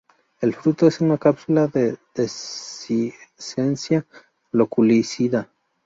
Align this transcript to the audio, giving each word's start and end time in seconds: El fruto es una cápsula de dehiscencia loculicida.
El 0.39 0.55
fruto 0.55 0.87
es 0.87 0.99
una 0.99 1.19
cápsula 1.19 1.67
de 1.67 1.95
dehiscencia 2.15 4.07
loculicida. 4.51 5.51